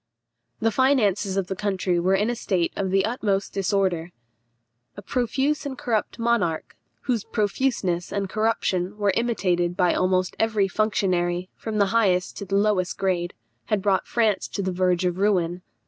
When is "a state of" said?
2.31-2.89